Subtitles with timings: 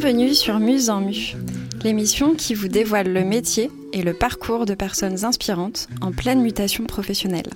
[0.00, 1.36] Bienvenue sur Muse en Mu,
[1.84, 6.86] l'émission qui vous dévoile le métier et le parcours de personnes inspirantes en pleine mutation
[6.86, 7.50] professionnelle.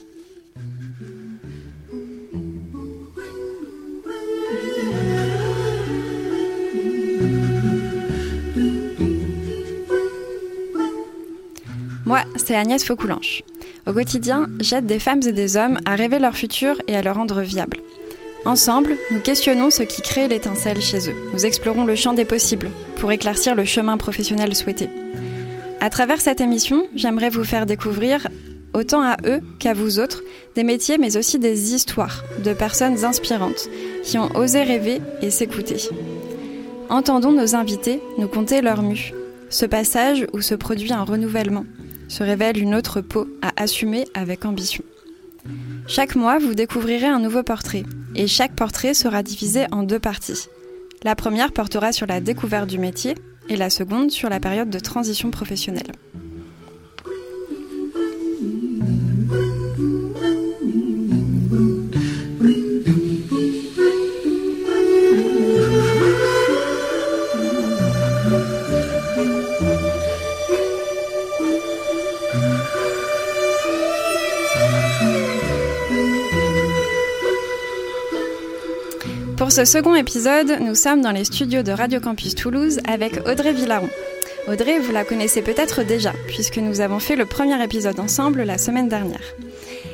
[12.05, 13.43] Moi, c'est Agnès Faucoulanche.
[13.87, 17.11] Au quotidien, j'aide des femmes et des hommes à rêver leur futur et à le
[17.11, 17.79] rendre viable.
[18.47, 21.17] Ensemble, nous questionnons ce qui crée l'étincelle chez eux.
[21.33, 24.91] Nous explorons le champ des possibles pour éclaircir le chemin professionnel souhaité.
[25.81, 28.29] À travers cette émission, j'aimerais vous faire découvrir,
[28.75, 30.23] autant à eux qu'à vous autres,
[30.57, 33.69] des métiers mais aussi des histoires de personnes inspirantes
[34.03, 35.77] qui ont osé rêver et s'écouter.
[36.91, 39.15] Entendons nos invités nous conter leur mue,
[39.49, 41.65] ce passage où se produit un renouvellement,
[42.09, 44.85] se révèle une autre peau à assumer avec ambition.
[45.87, 50.47] Chaque mois, vous découvrirez un nouveau portrait, et chaque portrait sera divisé en deux parties.
[51.03, 53.15] La première portera sur la découverte du métier,
[53.49, 55.93] et la seconde sur la période de transition professionnelle.
[79.55, 83.89] Ce second épisode, nous sommes dans les studios de Radio Campus Toulouse avec Audrey Villaron.
[84.49, 88.59] Audrey, vous la connaissez peut-être déjà, puisque nous avons fait le premier épisode ensemble la
[88.59, 89.23] semaine dernière.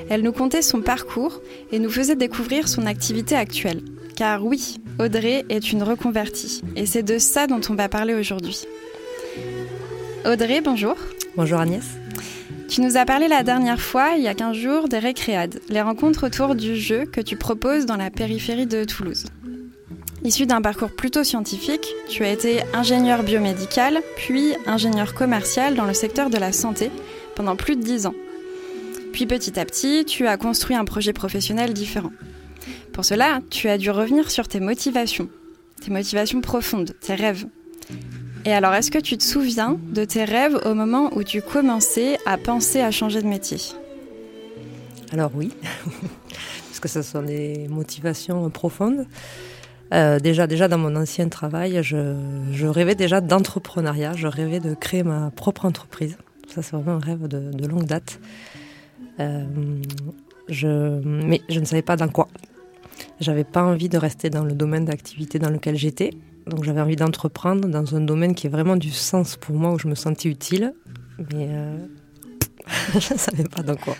[0.08, 3.82] Elle nous contait son parcours et nous faisait découvrir son activité actuelle.
[4.16, 8.62] Car oui, Audrey est une reconvertie, et c'est de ça dont on va parler aujourd'hui.
[10.24, 10.96] Audrey, bonjour.
[11.36, 11.84] Bonjour Agnès.
[12.70, 15.82] Tu nous as parlé la dernière fois, il y a 15 jours, des récréades, les
[15.82, 19.26] rencontres autour du jeu que tu proposes dans la périphérie de Toulouse.
[20.22, 25.94] Issu d'un parcours plutôt scientifique, tu as été ingénieur biomédical, puis ingénieur commercial dans le
[25.94, 26.90] secteur de la santé
[27.34, 28.14] pendant plus de 10 ans.
[29.12, 32.12] Puis petit à petit, tu as construit un projet professionnel différent.
[32.92, 35.28] Pour cela, tu as dû revenir sur tes motivations,
[35.80, 37.46] tes motivations profondes, tes rêves,
[38.46, 42.16] et alors, est-ce que tu te souviens de tes rêves au moment où tu commençais
[42.24, 43.58] à penser à changer de métier?
[45.12, 45.50] Alors oui,
[46.68, 49.06] parce que ce sont des motivations profondes.
[49.92, 55.02] Euh, déjà, déjà dans mon ancien travail, je, rêvais déjà d'entrepreneuriat, je rêvais de créer
[55.02, 56.16] ma propre entreprise.
[56.52, 58.20] Ça, c'est vraiment un rêve de, longue date.
[59.18, 59.44] Euh,
[60.48, 62.28] mais je ne savais pas dans quoi.
[63.20, 66.10] J'avais pas envie de rester dans le domaine d'activité dans lequel j'étais.
[66.46, 69.78] Donc j'avais envie d'entreprendre dans un domaine qui est vraiment du sens pour moi, où
[69.78, 70.74] je me sentais utile.
[71.18, 71.76] Mais euh,
[72.98, 73.96] je ne savais pas dans quoi.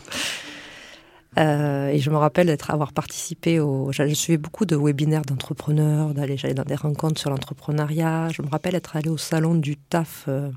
[1.38, 3.92] Euh, et je me rappelle d'être avoir participé au.
[3.92, 8.28] Je suivais beaucoup de webinaires d'entrepreneurs, d'aller j'allais dans des rencontres sur l'entrepreneuriat.
[8.30, 10.50] Je me rappelle être allé au salon du TAF euh,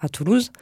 [0.00, 0.52] à Toulouse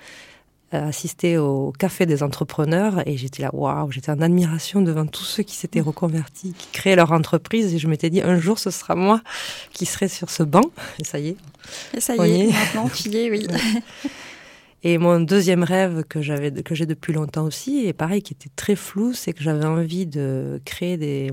[0.74, 5.22] euh, assister au café des entrepreneurs et j'étais là, waouh, j'étais en admiration devant tous
[5.22, 8.70] ceux qui s'étaient reconvertis, qui créaient leur entreprise et je m'étais dit un jour ce
[8.70, 9.20] sera moi
[9.72, 10.64] qui serai sur ce banc.
[10.98, 11.36] Et ça y est.
[11.94, 13.46] Et ça y est, maintenant tu y es, oui.
[14.88, 18.50] Et mon deuxième rêve que j'avais, que j'ai depuis longtemps aussi, et pareil, qui était
[18.54, 21.32] très flou, c'est que j'avais envie de créer des,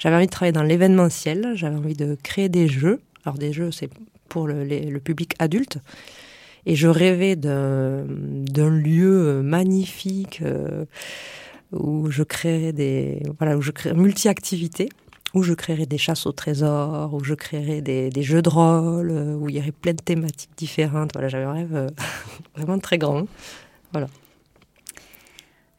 [0.00, 3.00] j'avais envie de travailler dans l'événementiel, j'avais envie de créer des jeux.
[3.24, 3.88] Alors des jeux, c'est
[4.28, 5.78] pour le, public adulte,
[6.66, 8.06] et je rêvais d'un
[8.70, 10.84] lieu magnifique euh,
[11.70, 14.88] où je créerais des voilà où je créerais multi-activités
[15.34, 19.10] où je créerais des chasses au trésor, où je créerais des, des, jeux de rôle,
[19.10, 21.12] où il y aurait plein de thématiques différentes.
[21.12, 21.88] Voilà, j'avais un rêve euh,
[22.56, 23.26] vraiment très grand.
[23.92, 24.08] Voilà.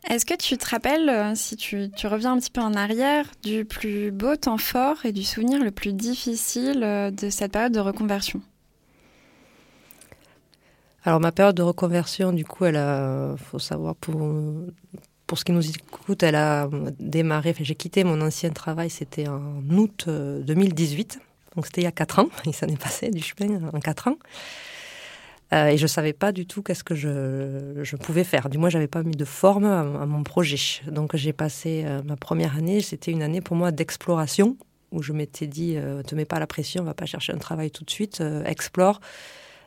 [0.09, 3.25] Est-ce que tu te rappelles, euh, si tu, tu, reviens un petit peu en arrière,
[3.43, 7.79] du plus beau temps fort et du souvenir le plus difficile de cette période de
[7.79, 8.41] reconversion?
[11.03, 14.21] Alors ma période de reconversion, du coup, elle a, faut savoir pour
[15.31, 16.67] pour ce qui nous écoute, elle a
[16.99, 17.55] démarré.
[17.57, 21.93] J'ai quitté mon ancien travail, c'était en août 2018, euh, donc c'était il y a
[21.93, 22.27] quatre ans.
[22.45, 24.17] Et ça n'est passé du chemin en quatre ans.
[25.53, 28.49] Euh, et je savais pas du tout qu'est-ce que je, je, pouvais faire.
[28.49, 30.81] Du moins, j'avais pas mis de forme à, mon projet.
[30.87, 32.81] Donc, j'ai passé euh, ma première année.
[32.81, 34.57] C'était une année pour moi d'exploration
[34.91, 37.37] où je m'étais dit, ne te mets pas la pression, on va pas chercher un
[37.37, 38.99] travail tout de suite, explore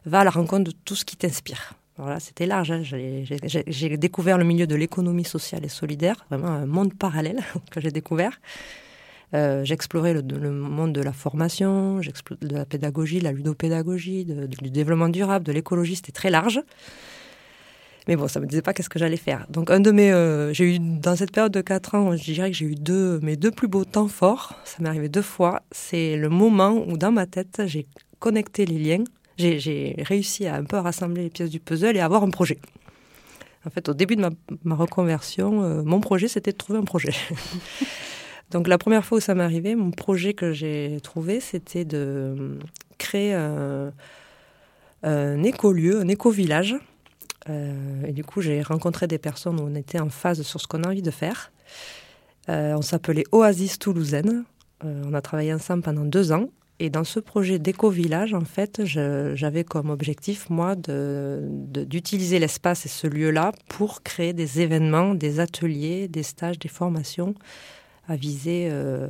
[0.05, 1.73] va à la rencontre de tout ce qui t'inspire.
[1.96, 2.73] Voilà, c'était large.
[2.73, 2.82] Hein.
[2.82, 7.91] J'ai découvert le milieu de l'économie sociale et solidaire, vraiment un monde parallèle que j'ai
[7.91, 8.41] découvert.
[9.32, 15.08] Euh, j'explorais le, monde de la formation, de la pédagogie, de la ludopédagogie, du développement
[15.08, 15.96] durable, de l'écologie.
[15.96, 16.61] C'était très large.
[18.06, 19.46] Mais bon, ça me disait pas qu'est-ce que j'allais faire.
[19.49, 22.56] Donc, un de mes, euh, eu dans cette période de quatre ans, je dirais que
[22.56, 22.76] j'ai eu
[23.23, 24.61] mes deux plus beaux temps forts.
[24.64, 25.62] Ça m'est arrivé deux fois.
[25.70, 27.87] C'est le moment où dans ma tête, j'ai
[28.19, 29.05] connecté les liens
[29.39, 32.59] j'ai réussi à un peu rassembler les pièces du puzzle et avoir un projet.
[33.67, 34.29] En fait, au début de
[34.65, 37.15] ma, reconversion, euh, mon projet, c'était de trouver un projet.
[38.51, 42.59] Donc la première fois où ça m'est arrivé, mon projet que j'ai trouvé, c'était de
[42.99, 43.93] créer un,
[45.03, 46.77] un écolieu, un éco-village.
[47.49, 50.67] Euh, et du coup, j'ai rencontré des personnes où on était en phase sur ce
[50.67, 51.51] qu'on a envie de faire.
[52.51, 54.45] Euh, on s'appelait Oasis Toulousaine.
[54.83, 56.51] on a travaillé ensemble pendant deux ans.
[56.81, 63.06] Et dans ce projet d'éco-village, en fait, j'avais comme objectif, moi, d'utiliser l'espace et ce
[63.06, 67.35] lieu-là pour créer des événements, des ateliers, des stages, des formations
[68.09, 69.09] à visée euh,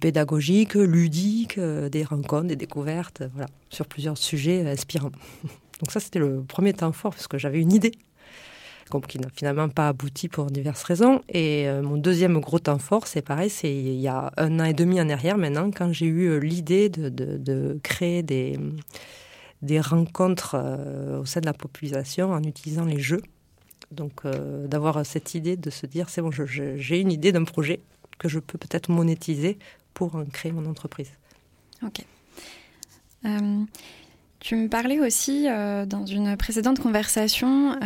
[0.00, 5.12] pédagogique, ludique, euh, des rencontres, des découvertes, voilà, sur plusieurs sujets inspirants.
[5.80, 7.92] Donc ça, c'était le premier temps fort, parce que j'avais une idée
[8.98, 11.20] qui n'a finalement pas abouti pour diverses raisons.
[11.28, 14.64] Et euh, mon deuxième gros temps fort, c'est pareil, c'est il y a un an
[14.64, 18.58] et demi en arrière maintenant, quand j'ai eu euh, l'idée de, de, créer des,
[19.62, 23.22] des rencontres euh, au sein de la population en utilisant les jeux.
[23.92, 24.22] Donc
[24.68, 27.80] d'avoir cette idée de se dire, c'est bon, j'ai une idée d'un projet
[28.20, 29.58] que je peux peut-être monétiser
[29.94, 31.10] pour créer mon entreprise.
[31.82, 32.04] Ok.
[34.38, 35.48] tu me parlais aussi
[35.88, 37.76] dans une précédente conversation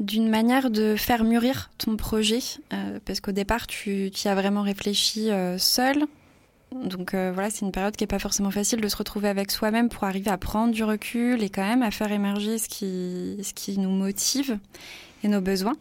[0.00, 2.40] d'une manière de faire mûrir ton projet,
[2.72, 6.04] euh, parce qu'au départ, tu, y as vraiment réfléchi euh, seul.
[6.72, 9.52] Donc euh, voilà, c'est une période qui n'est pas forcément facile de se retrouver avec
[9.52, 13.38] soi-même pour arriver à prendre du recul et quand même à faire émerger ce qui,
[13.44, 14.58] ce qui nous motive
[15.22, 15.76] et nos besoins.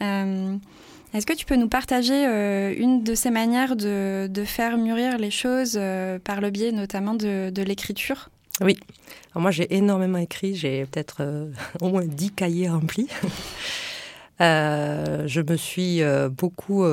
[0.00, 2.24] Est-ce que tu peux nous partager
[2.76, 5.80] une de ces manières de, faire mûrir les choses
[6.24, 8.28] par le biais notamment de l'écriture?
[8.60, 8.76] Oui.
[9.40, 10.54] Moi, j'ai énormément écrit.
[10.54, 11.50] J'ai peut-être euh,
[11.80, 13.08] au moins dix cahiers remplis.
[14.40, 16.84] Euh, je me suis euh, beaucoup.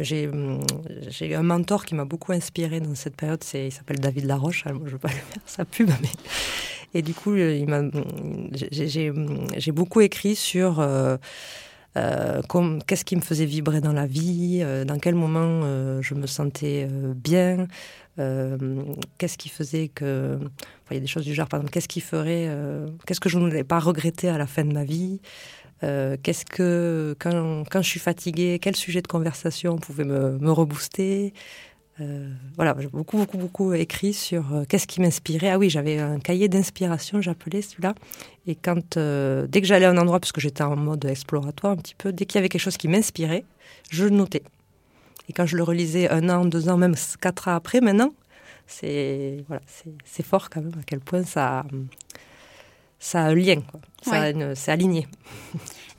[0.00, 3.44] j'ai eu un mentor qui m'a beaucoup inspiré dans cette période.
[3.52, 4.66] Il s'appelle David Laroche.
[4.66, 6.08] Alors, je ne veux pas lui faire sa pub, mais.
[6.94, 7.82] Et du coup, il m'a,
[8.54, 9.12] j'ai,
[9.54, 10.82] j'ai beaucoup écrit sur.
[11.94, 17.66] qu'est-ce qui me faisait vibrer dans la vie, dans quel moment je me sentais bien,
[18.16, 20.38] qu'est-ce qui faisait que.
[20.90, 22.46] il y a des choses du genre, par exemple, qu'est-ce qui ferait.
[22.48, 25.20] Euh, qu'est-ce que je voulais pas regretter à la fin de ma vie?
[25.82, 27.16] Euh, Qu'est-ce que.
[27.18, 31.32] Quand, quand, je suis fatiguée, quel sujet de conversation pouvait me, me rebooster?
[32.56, 35.50] Voilà, j'ai beaucoup, beaucoup, beaucoup écrit sur qu'est-ce qui m'inspirait.
[35.50, 37.94] Ah oui, j'avais un cahier d'inspiration, j'appelais celui-là.
[38.48, 41.94] Et quand, dès que j'allais à un endroit, puisque j'étais en mode exploratoire un petit
[41.94, 43.44] peu, dès qu'il y avait quelque chose qui m'inspirait,
[43.90, 44.42] je notais.
[45.28, 48.12] Et quand je le relisais un an, deux ans, même quatre ans après, maintenant,
[48.66, 49.62] c'est voilà,
[50.04, 51.64] c'est fort quand même à quel point ça,
[52.98, 53.62] ça a un lien,
[54.54, 55.06] c'est aligné.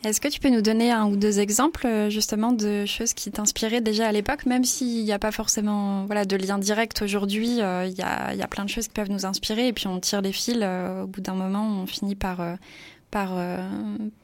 [0.04, 3.32] Est-ce que tu peux nous donner un ou deux exemples euh, justement de choses qui
[3.32, 7.62] t'inspiraient déjà à l'époque, même s'il n'y a pas forcément voilà, de lien direct aujourd'hui,
[7.62, 9.88] euh, il y, a, y, a, plein de choses qui peuvent nous inspirer et puis
[9.88, 12.46] on tire les fils, euh, au bout d'un moment on finit par,
[13.12, 13.32] par,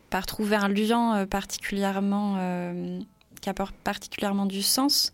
[0.09, 2.35] par trouver un lien particulièrement
[3.41, 5.13] qui apporte particulièrement du sens.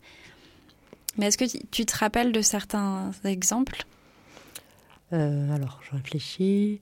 [1.18, 3.86] Mais est-ce que tu te rappelles de certains exemples?
[5.14, 6.82] Euh, Alors, je réfléchis.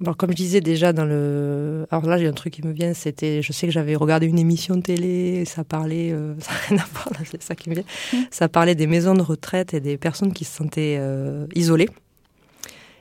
[0.00, 1.86] Bon, comme je disais déjà dans le.
[1.90, 3.40] Alors là, j'ai un truc qui me vient, c'était.
[3.40, 6.10] Je sais que j'avais regardé une émission de télé, ça parlait.
[6.12, 7.84] Euh, ça n'a rien à voir, c'est ça qui me vient.
[8.12, 8.16] Mmh.
[8.30, 11.88] Ça parlait des maisons de retraite et des personnes qui se sentaient euh, isolées.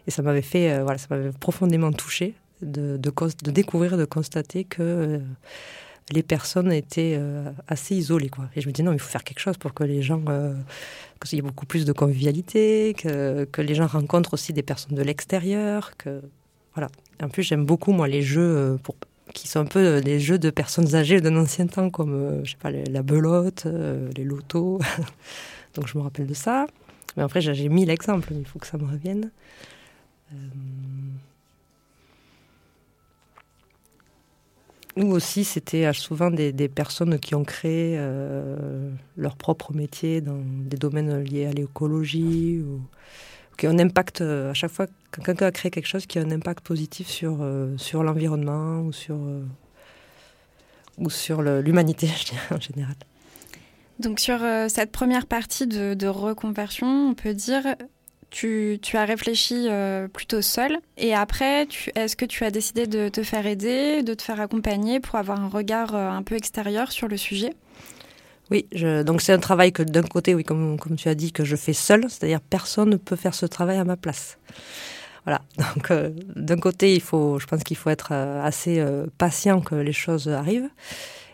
[0.08, 0.82] Et ça m'avait fait.
[0.84, 5.20] voilà, ça m'avait profondément touchée de, de, découvrir, de constater que euh,
[6.12, 8.30] les personnes étaient euh, assez isolées.
[8.30, 8.46] Quoi.
[8.56, 10.54] Et je me dis non, il faut faire quelque chose pour que les gens, euh,
[11.24, 14.96] qu'il y ait beaucoup plus de convivialité, que, que, les gens rencontrent aussi des personnes
[14.96, 15.92] de l'extérieur.
[15.98, 16.22] Que,
[16.74, 16.90] voilà.
[17.22, 18.96] En plus, j'aime beaucoup, moi, les jeux pour,
[19.34, 22.58] qui sont un peu des jeux de personnes âgées d'un ancien temps, comme, je sais
[22.58, 23.66] pas, la belote,
[24.16, 24.80] les lotos.
[25.76, 26.68] Donc je me rappelle de ça.
[27.16, 29.32] Mais après, j'ai mille exemples, il faut que ça me revienne.
[34.98, 40.42] Nous aussi, c'était euh, souvent des, personnes qui ont créé euh, leur propre métier dans
[40.46, 42.82] des domaines liés à l'écologie, ou
[43.58, 46.20] qui ont un impact, euh, à chaque fois quand quelqu'un a créé quelque chose qui
[46.20, 47.46] a un impact positif sur,
[47.78, 49.18] sur l'environnement ou sur,
[50.98, 52.10] ou sur l'humanité,
[52.52, 52.96] en général.
[54.00, 57.76] Donc sur cette première partie de reconversion, on peut dire
[58.32, 63.24] tu, as réfléchi euh, plutôt seul et après, est-ce que tu as décidé de te
[63.24, 67.08] faire aider, de te faire accompagner pour avoir un regard euh, un peu extérieur sur
[67.08, 67.54] le sujet?
[68.50, 68.68] Oui,
[69.06, 71.72] donc c'est un travail que d'un côté, oui, comme, tu as dit, que je fais
[71.72, 74.38] seul, c'est-à-dire personne ne peut faire ce travail à ma place.
[75.26, 75.42] Voilà,
[75.76, 78.84] donc euh, d'un côté, il faut, je pense qu'il faut être assez
[79.18, 80.70] patient que les choses arrivent.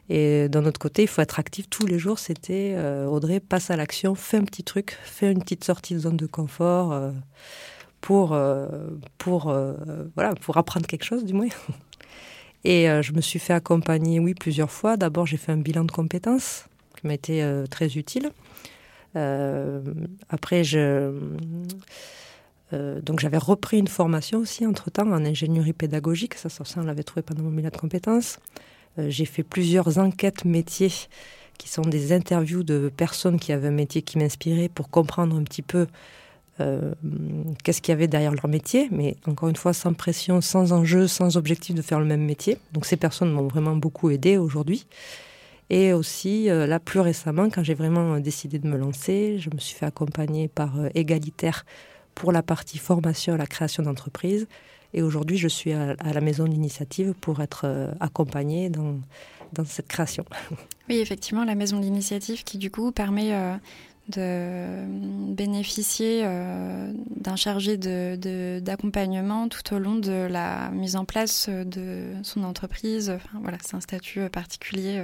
[0.10, 2.18] Et d'un autre côté, il faut être actif tous les jours.
[2.18, 6.16] C'était Audrey, passe à l'action, fais un petit truc, fais une petite sortie de zone
[6.18, 7.12] de confort
[8.00, 8.38] pour,
[9.18, 9.54] pour,
[10.16, 11.50] voilà, pour apprendre quelque chose, du moins.
[12.64, 14.96] Et je me suis fait accompagner, oui, plusieurs fois.
[14.96, 16.68] D'abord, j'ai fait un bilan de compétences
[17.00, 18.32] qui m'a été très utile.
[20.30, 20.64] après,
[22.74, 27.04] euh, donc j'avais repris une formation aussi entre-temps en ingénierie pédagogique, ça, ça, on l'avait
[27.04, 28.40] trouvé pendant mon milieu de compétences.
[29.00, 30.92] Euh, j'ai fait plusieurs enquêtes métiers
[31.58, 35.44] qui sont des interviews de personnes qui avaient un métier qui m'inspirait pour comprendre un
[35.44, 35.88] petit peu
[36.60, 36.94] euh,
[37.64, 41.08] qu'est-ce qu'il y avait derrière leur métier, mais encore une fois sans pression, sans enjeu,
[41.08, 42.58] sans objectif de faire le même métier.
[42.74, 44.86] Donc ces personnes m'ont vraiment beaucoup aidé aujourd'hui.
[45.70, 49.76] Et aussi, là, plus récemment, quand j'ai vraiment décidé de me lancer, je me suis
[49.76, 51.66] fait accompagner par Égalitaire
[52.16, 54.48] pour la partie formation à la création d'entreprise.
[54.94, 59.00] Et aujourd'hui, je suis à, la maison d'initiative pour être euh, accompagnée dans,
[59.66, 60.26] cette création.
[60.90, 63.56] Oui, effectivement, la maison d'initiative qui, du coup, permet euh,
[64.08, 72.06] de bénéficier euh, d'un chargé d'accompagnement tout au long de la mise en place de
[72.24, 73.18] son entreprise.
[73.42, 75.04] Voilà, c'est un statut particulier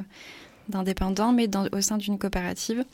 [0.70, 2.86] d'indépendant, mais au sein d'une coopérative.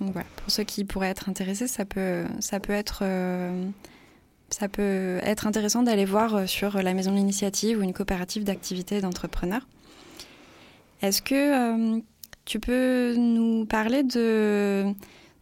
[0.00, 3.04] Donc voilà, pour ceux qui pourraient être intéressés, ça peut, ça peut être,
[4.50, 8.44] ça peut être intéressant d'aller voir euh, sur la maison de l'initiative ou une coopérative
[8.44, 9.66] d'activité d'entrepreneurs.
[11.02, 12.00] Est-ce que euh,
[12.44, 14.86] tu peux nous parler de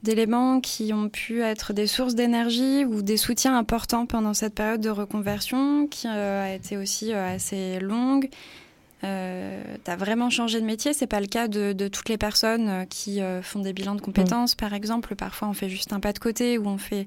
[0.02, 4.80] d'éléments qui ont pu être des sources d'énergie ou des soutiens importants pendant cette période
[4.80, 8.28] de reconversion qui a été aussi assez longue?
[9.04, 10.92] Euh, tu as vraiment changé de métier?
[10.92, 14.00] C'est pas le cas de, toutes les personnes euh, qui euh, font des bilans de
[14.00, 15.16] compétences, par exemple.
[15.16, 17.04] Parfois, on fait juste un pas de côté ou on fait,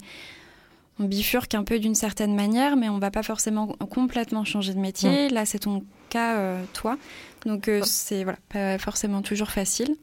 [0.99, 4.79] on bifurque un peu d'une certaine manière, mais on va pas forcément complètement changer de
[4.79, 5.29] métier.
[5.29, 6.97] Là, c'est ton cas, toi.
[7.45, 9.95] Donc, c'est voilà, pas forcément toujours facile.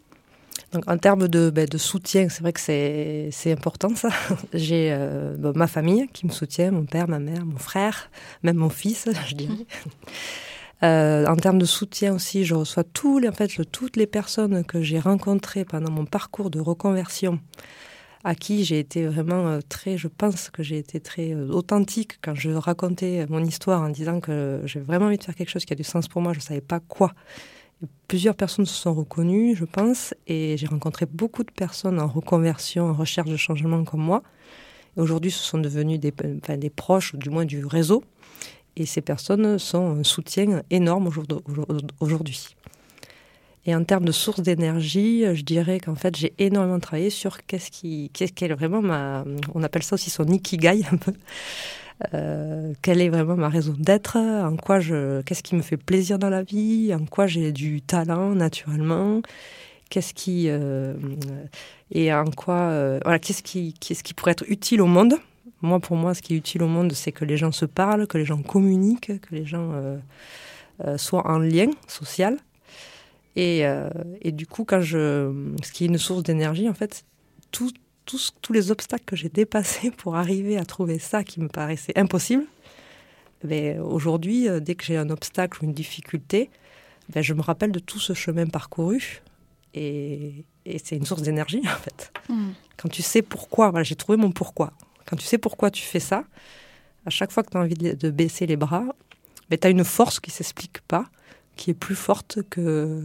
[0.72, 4.10] Donc, en termes de, ben, de soutien, c'est vrai que c'est important ça.
[4.52, 4.94] J'ai
[5.38, 8.10] ma famille qui me soutient, mon père, ma mère, mon frère,
[8.42, 9.54] même mon fils, je dirais.
[10.82, 14.64] Euh, en termes de soutien aussi, je reçois tous les, en fait, toutes les personnes
[14.64, 17.38] que j'ai rencontrées pendant mon parcours de reconversion,
[18.24, 22.18] à qui j'ai été vraiment euh, très, je pense que j'ai été très euh, authentique
[22.22, 25.64] quand je racontais mon histoire en disant que j'ai vraiment envie de faire quelque chose
[25.64, 27.12] qui a du sens pour moi, je ne savais pas quoi.
[28.06, 32.90] Plusieurs personnes se sont reconnues, je pense, et j'ai rencontré beaucoup de personnes en reconversion,
[32.90, 34.22] en recherche de changement comme moi.
[34.96, 38.04] Aujourd'hui, ce sont devenus des, des proches, du moins du réseau.
[38.76, 41.10] Et ces personnes sont un soutien énorme
[42.00, 42.54] aujourd'hui.
[43.64, 47.70] Et en termes de source d'énergie, je dirais qu'en fait, j'ai énormément travaillé sur qu'est-ce
[47.70, 51.12] qui, qu'est-ce qu'elle vraiment ma, on appelle ça aussi son ikigai un peu.
[52.14, 56.18] Euh, quelle est vraiment ma raison d'être, en quoi je, qu'est-ce qui me fait plaisir
[56.18, 59.22] dans la vie, en quoi j'ai du talent naturellement,
[59.88, 60.94] qu'est-ce qui, euh,
[61.92, 65.14] et en quoi, euh, voilà, qu'est-ce qui, qu'est-ce qui pourrait être utile au monde
[65.62, 68.08] moi, pour moi, ce qui est utile au monde, c'est que les gens se parlent,
[68.08, 69.96] que les gens communiquent, que les gens euh,
[70.84, 72.36] euh, soient en lien social.
[73.36, 73.88] Et, euh,
[74.20, 77.04] et, du coup, quand je, ce qui est une source d'énergie, en fait,
[77.50, 77.72] tous
[78.04, 82.44] tous les obstacles que j'ai dépassés pour arriver à trouver ça qui me paraissait impossible,
[83.44, 86.50] ben, aujourd'hui, dès que j'ai un obstacle ou une difficulté,
[87.08, 89.22] ben, je me rappelle de tout ce chemin parcouru.
[89.74, 92.12] Et, et c'est une source d'énergie, en fait.
[92.28, 92.50] Mmh.
[92.76, 94.72] Quand tu sais pourquoi, voilà, j'ai trouvé mon pourquoi.
[95.06, 96.24] Quand tu sais pourquoi tu fais ça,
[97.06, 98.84] à chaque fois que tu as envie de, baisser les bras,
[99.50, 101.06] mais tu as une force qui s'explique pas,
[101.62, 103.00] qui est plus forte que...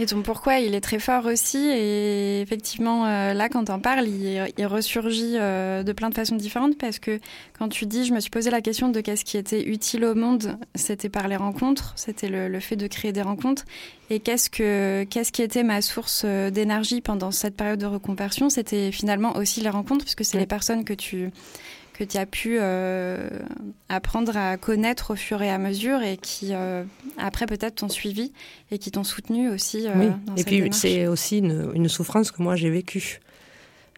[0.00, 1.58] Et ton pourquoi, il est très fort aussi.
[1.58, 6.78] Et effectivement, euh, là, quand on parle, il, ressurgit euh, de plein de façons différentes
[6.78, 7.18] parce que
[7.58, 10.14] quand tu dis, je me suis posé la question de qu'est-ce qui était utile au
[10.14, 13.64] monde, c'était par les rencontres, c'était le, fait de créer des rencontres.
[14.08, 18.50] Et qu'est-ce que qu'est-ce qui était ma source euh, d'énergie pendant cette période de reconversion?
[18.50, 21.32] C'était finalement aussi les rencontres, puisque c'est les personnes que tu
[21.98, 23.28] que tu as pu euh,
[23.88, 26.84] apprendre à connaître au fur et à mesure et qui, euh,
[27.16, 28.32] après, peut-être t'ont suivi
[28.70, 29.88] et qui t'ont soutenu aussi.
[29.88, 33.18] Euh, et puis, c'est aussi une, une, souffrance que moi j'ai vécue.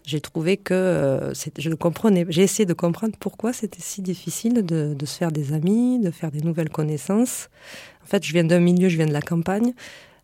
[0.06, 5.06] J'ai trouvé que je comprenais, j'ai essayé de comprendre pourquoi c'était si difficile de, de
[5.06, 7.50] se faire des amis, de faire des nouvelles connaissances.
[8.02, 9.74] En fait, je viens d'un milieu, je viens de la campagne.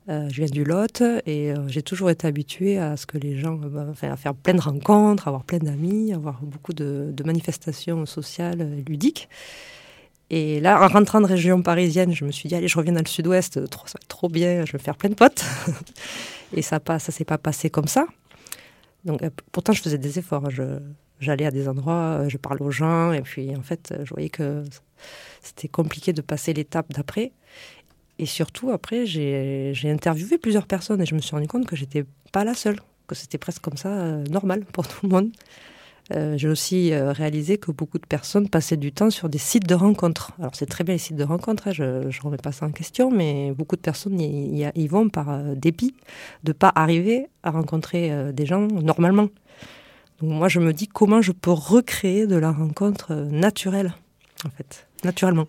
[0.08, 3.36] Euh, je viens du Lot et euh, j'ai toujours été habituée à ce que les
[3.36, 8.06] gens, euh, enfin, à faire plein de rencontres, avoir plein d'amis, avoir beaucoup de, manifestations
[8.06, 9.28] sociales ludiques.
[10.30, 13.00] Et là, en rentrant de région parisienne, je me suis dit, allez, je reviens dans
[13.00, 15.44] le sud-ouest, trop, ça va être trop bien, je vais faire plein de potes.
[16.52, 18.06] et ça ne ça s'est pas passé comme ça.
[19.04, 20.48] Donc, pourtant, je faisais des efforts.
[21.20, 24.64] j'allais à des endroits, je parlais aux gens, et puis en fait, je voyais que
[25.42, 27.32] c'était compliqué de passer l'étape d'après.
[28.18, 32.04] Et surtout, après, j'ai interviewé plusieurs personnes et je me suis rendu compte que j'étais
[32.32, 35.30] pas la seule, que c'était presque comme ça, euh, normal pour tout le monde.
[36.14, 39.66] Euh, j'ai aussi euh, réalisé que beaucoup de personnes passaient du temps sur des sites
[39.66, 40.32] de rencontres.
[40.38, 42.70] Alors c'est très bien les sites de rencontres, hein, je ne remets pas ça en
[42.70, 45.94] question, mais beaucoup de personnes y, y vont par dépit
[46.44, 49.28] de ne pas arriver à rencontrer des gens normalement.
[50.20, 53.92] Donc moi je me dis comment je peux recréer de la rencontre naturelle,
[54.46, 55.48] en fait, naturellement.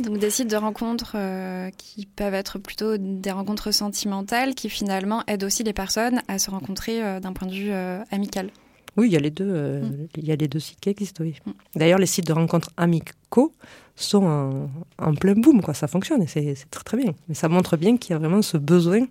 [0.00, 5.22] Donc des sites de rencontres euh, qui peuvent être plutôt des rencontres sentimentales qui finalement
[5.26, 8.50] aident aussi les personnes à se rencontrer euh, d'un point de vue euh, amical.
[8.96, 10.08] Oui, il y a les deux, mm.
[10.16, 11.24] il y a les deux sites qui existent.
[11.24, 11.34] Oui.
[11.46, 11.50] Mm.
[11.76, 13.52] D'ailleurs, les sites de rencontres amicaux
[13.96, 15.74] sont en, plein boom, quoi.
[15.74, 17.14] Ça fonctionne et c'est très très bien.
[17.28, 19.06] Mais ça montre bien qu'il y a vraiment ce besoin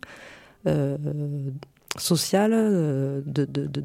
[1.98, 3.84] social de, de, de,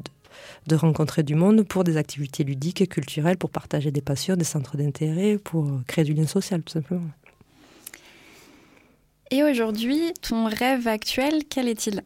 [0.67, 4.43] de rencontrer du monde pour des activités ludiques et culturelles, pour partager des passions, des
[4.43, 7.09] centres d'intérêt, pour créer du lien social, tout simplement.
[9.31, 12.01] Et aujourd'hui, ton rêve actuel, quel est-il?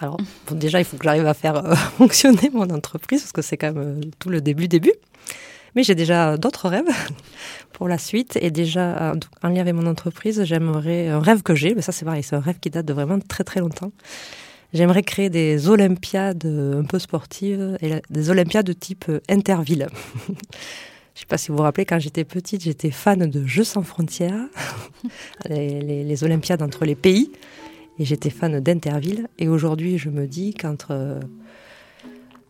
[0.00, 0.16] Alors,
[0.50, 3.72] déjà, il faut que j'arrive à faire euh, fonctionner mon entreprise, parce que c'est quand
[3.72, 4.92] même euh, tout le début, début.
[5.76, 6.88] Mais j'ai déjà d'autres rêves
[7.72, 8.36] pour la suite.
[8.40, 12.04] Et déjà, en lien avec mon entreprise, j'aimerais, un rêve que j'ai, mais ça c'est
[12.04, 13.92] pareil, c'est un rêve qui date de vraiment très très longtemps.
[14.72, 19.88] J'aimerais créer des Olympiades un peu sportives, et des Olympiades de type euh, interville.
[21.14, 23.64] Je ne sais pas si vous vous rappelez, quand j'étais petite, j'étais fan de Jeux
[23.64, 24.46] sans frontières,
[25.48, 27.32] les, Olympiades entre les pays,
[27.98, 29.28] et j'étais fan d'Interville.
[29.38, 31.20] Et aujourd'hui, je me dis qu'entre euh,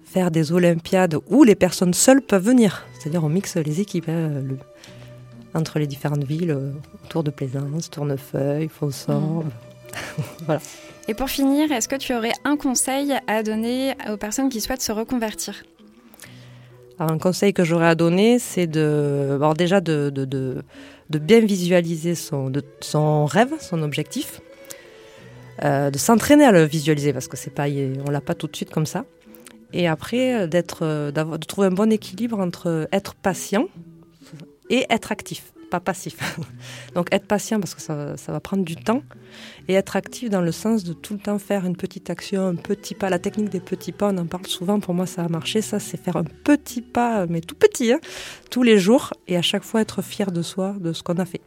[0.05, 4.43] faire des Olympiades où les personnes seules peuvent venir, c'est-à-dire on mixe les équipes, hein,
[5.55, 6.71] entre les différentes villes, euh,
[7.09, 10.23] Tour de Plaisance, Tournefeuille, Fonsorbe, mmh.
[10.45, 10.61] voilà.
[11.09, 14.83] Et pour finir, est-ce que tu aurais un conseil à donner aux personnes qui souhaitent
[14.83, 15.63] se reconvertir?
[16.99, 23.25] Un conseil que j'aurais à donner, c'est de, déjà de, de, bien visualiser son, son
[23.25, 24.41] rêve, son objectif,
[25.65, 27.67] euh, de s'entraîner à le visualiser parce que c'est pas,
[28.07, 29.05] on l'a pas tout de suite comme ça.
[29.73, 33.67] Et après, d'être, de trouver un bon équilibre entre être patient
[34.69, 36.17] et être actif pas passif.
[36.95, 39.03] Donc être patient parce que ça, ça, va prendre du temps
[39.69, 42.57] et être actif dans le sens de tout le temps faire une petite action, un
[42.57, 43.09] petit pas.
[43.09, 45.63] La technique des petits pas, on en parle souvent, pour moi ça a marché.
[45.63, 48.01] Ça, c'est faire un petit pas, mais tout petit, hein,
[48.51, 51.25] tous les jours et à chaque fois être fier de soi, de ce qu'on a
[51.25, 51.41] fait.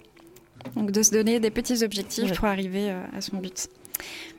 [0.76, 3.68] Donc de se donner des petits objectifs pour arriver euh, à son but.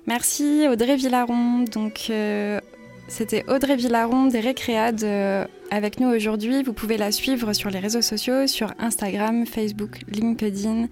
[0.06, 1.64] Merci Audrey Villaron.
[1.64, 2.60] Donc euh,
[3.08, 6.62] c'était Audrey Villaron des Récréades euh, avec nous aujourd'hui.
[6.62, 10.88] Vous pouvez la suivre sur les réseaux sociaux, sur Instagram, Facebook, LinkedIn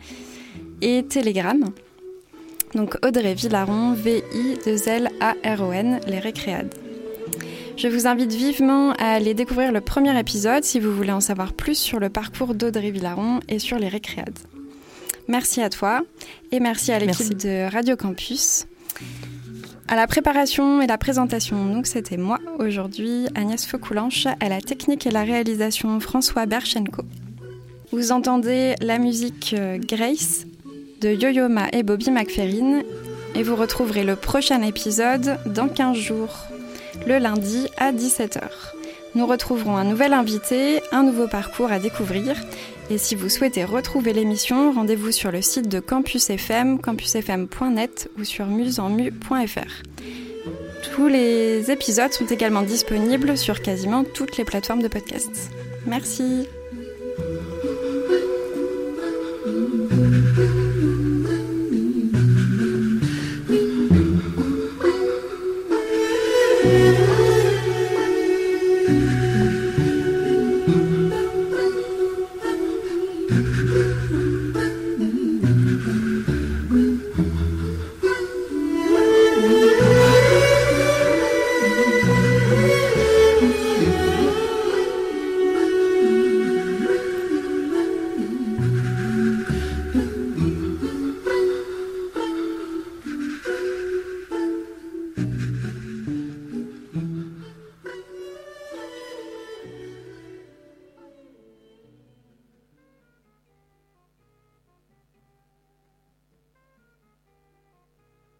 [0.81, 1.64] et Telegram.
[2.75, 6.75] Donc Audrey Villaron, V-I-2-L-A-R-O-N, les Récréades.
[7.77, 11.55] Je vous invite vivement à aller découvrir le premier épisode si vous voulez en savoir
[11.55, 14.38] plus sur le parcours d'Audrey Villaron et sur les Récréades.
[15.29, 16.03] Merci à toi
[16.51, 18.66] et merci à l'équipe de Radio Campus
[19.88, 21.66] à la préparation et la présentation.
[21.66, 27.03] Donc c'était moi aujourd'hui, Agnès Faucoulanche, à la technique et la réalisation François Berchenko.
[27.92, 30.47] Vous entendez la musique euh, Grace
[31.01, 32.81] de Yo-Yo Ma et Bobby McFerrin
[33.35, 36.47] et vous retrouverez le prochain épisode dans 15 jours,
[37.07, 38.40] le lundi à 17h.
[39.14, 42.37] Nous retrouverons un nouvel invité, un nouveau parcours à découvrir
[42.90, 48.25] et si vous souhaitez retrouver l'émission, rendez-vous sur le site de Campus FM, campusfm.net ou
[48.25, 49.83] sur musenmu.fr.
[50.94, 55.51] Tous les épisodes sont également disponibles sur quasiment toutes les plateformes de podcast.
[55.87, 56.46] Merci.